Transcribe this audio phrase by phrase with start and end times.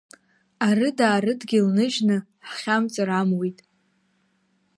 [0.67, 2.17] Арыдаа рыдгьыл ныжьны
[2.47, 3.57] ҳхьамҵыр амуит!